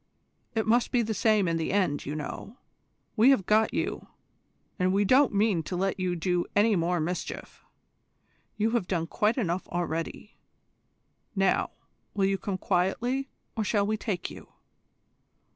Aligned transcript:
It 0.55 0.65
must 0.65 0.91
be 0.91 1.03
the 1.03 1.13
same 1.13 1.47
in 1.47 1.57
the 1.57 1.71
end, 1.71 2.07
you 2.07 2.15
know. 2.15 2.57
We 3.15 3.29
have 3.29 3.45
got 3.45 3.71
you, 3.71 4.07
and 4.79 4.91
we 4.91 5.05
don't 5.05 5.31
mean 5.31 5.61
to 5.61 5.75
let 5.75 5.99
you 5.99 6.15
do 6.15 6.47
any 6.55 6.75
more 6.75 6.99
mischief. 6.99 7.63
You 8.57 8.71
have 8.71 8.87
done 8.87 9.05
quite 9.05 9.37
enough 9.37 9.67
already. 9.67 10.37
Now, 11.35 11.69
will 12.15 12.25
you 12.25 12.39
come 12.39 12.57
quietly, 12.57 13.29
or 13.55 13.63
shall 13.63 13.85
we 13.85 13.95
take 13.95 14.31
you? 14.31 14.51